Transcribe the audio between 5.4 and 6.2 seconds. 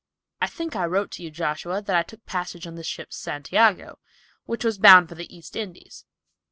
Indies.